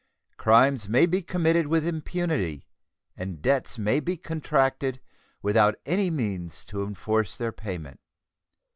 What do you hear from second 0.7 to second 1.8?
may be committed